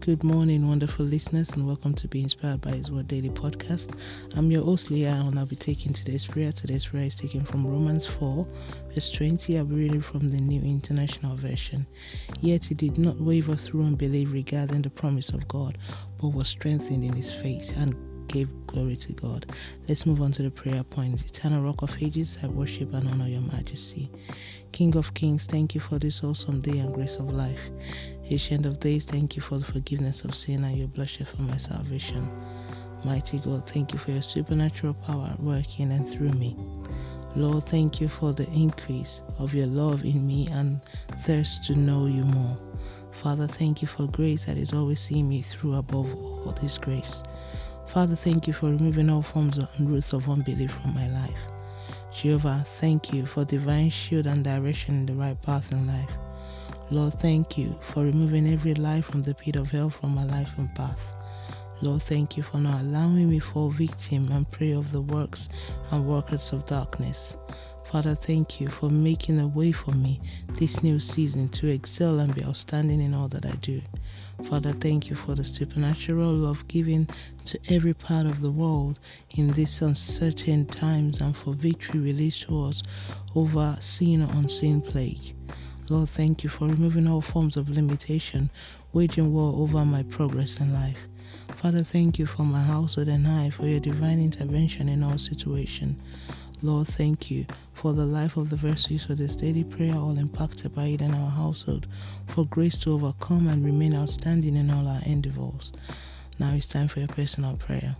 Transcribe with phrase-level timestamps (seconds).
[0.00, 3.94] Good morning, wonderful listeners, and welcome to Be Inspired by His Word Daily Podcast.
[4.34, 6.52] I'm your host, Leah, and I'll be taking today's prayer.
[6.52, 8.46] Today's prayer is taken from Romans 4,
[8.94, 9.58] verse 20.
[9.58, 11.86] I'll be reading from the New International Version.
[12.40, 15.76] Yet he did not waver through unbelief regarding the promise of God,
[16.18, 17.94] but was strengthened in his faith and
[18.26, 19.52] gave glory to God.
[19.86, 21.26] Let's move on to the prayer points.
[21.26, 24.10] Eternal Rock of Ages, I worship and honor your majesty.
[24.72, 27.60] King of Kings, thank you for this awesome day and grace of life.
[28.24, 31.56] Ancient of Days, thank you for the forgiveness of sin and your bloodshed for my
[31.56, 32.28] salvation.
[33.04, 36.56] Mighty God, thank you for your supernatural power working and through me.
[37.34, 40.80] Lord, thank you for the increase of your love in me and
[41.22, 42.56] thirst to know you more.
[43.22, 47.22] Father, thank you for grace that is always seeing me through above all this grace.
[47.86, 51.59] Father, thank you for removing all forms and roots of unbelief from my life.
[52.20, 56.10] Jehovah, thank you for divine shield and direction in the right path in life.
[56.90, 60.50] Lord, thank you for removing every lie from the pit of hell from my life
[60.58, 61.00] and path.
[61.80, 65.48] Lord, thank you for not allowing me fall victim and prey of the works
[65.92, 67.36] and workers of darkness.
[67.90, 72.32] Father, thank you for making a way for me this new season to excel and
[72.32, 73.82] be outstanding in all that I do.
[74.48, 77.08] Father, thank you for the supernatural love given
[77.46, 82.62] to every part of the world in these uncertain times and for victory released to
[82.62, 82.80] us
[83.34, 85.34] over seen or unseen plague.
[85.88, 88.50] Lord, thank you for removing all forms of limitation,
[88.92, 90.98] waging war over my progress in life.
[91.56, 96.00] Father, thank you for my household and I for your divine intervention in all situations.
[96.62, 100.74] Lord, thank you for the life of the verses for this daily prayer, all impacted
[100.74, 101.86] by it in our household,
[102.28, 105.72] for grace to overcome and remain outstanding in all our endeavors.
[106.38, 107.96] Now it's time for your personal prayer.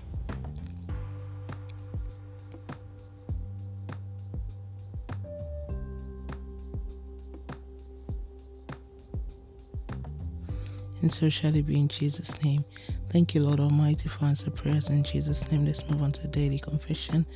[11.02, 12.64] And so shall it be in Jesus' name.
[13.10, 15.64] Thank you, Lord Almighty, for answer prayers in Jesus' name.
[15.66, 17.26] Let's move on to daily confession.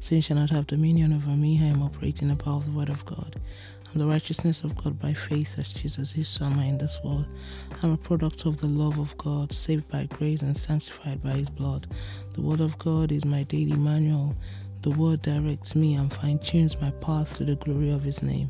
[0.00, 1.58] Sin shall not have dominion over me.
[1.62, 3.36] I am operating of the Word of God.
[3.92, 7.26] I'm the righteousness of God by faith as Jesus is summer in this world.
[7.82, 11.50] I'm a product of the love of God, saved by grace and sanctified by His
[11.50, 11.86] blood.
[12.34, 14.34] The Word of God is my daily manual.
[14.82, 18.48] The Word directs me and fine tunes my path to the glory of His name.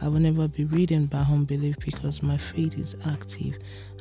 [0.00, 3.56] I will never be ridden by unbelief because my faith is active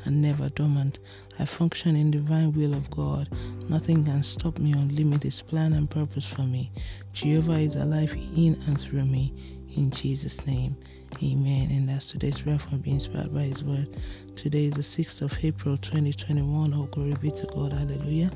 [0.06, 1.00] and never dormant.
[1.40, 3.30] I function in divine will of God.
[3.70, 6.72] Nothing can stop me or limit His plan and purpose for me.
[7.14, 9.34] Jehovah is alive in and through me.
[9.76, 10.76] In Jesus' name,
[11.22, 11.70] Amen.
[11.72, 13.88] And that's today's prayer from being inspired by His Word.
[14.36, 16.74] Today is the 6th of April 2021.
[16.74, 17.72] Oh, glory be to God.
[17.72, 18.32] Hallelujah.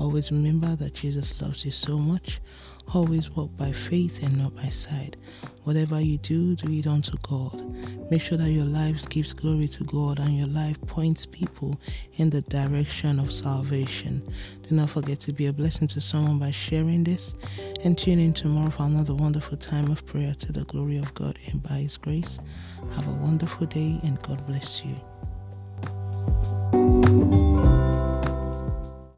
[0.00, 2.40] Always remember that Jesus loves you so much.
[2.92, 5.16] Always walk by faith and not by sight.
[5.64, 7.62] Whatever you do, do it unto God.
[8.10, 11.80] Make sure that your life gives glory to God and your life points people
[12.16, 14.22] in the direction of salvation.
[14.68, 17.34] Do not forget to be a blessing to someone by sharing this
[17.84, 21.38] and tune in tomorrow for another wonderful time of prayer to the glory of God
[21.48, 22.38] and by His grace.
[22.92, 24.96] Have a wonderful day and God bless you.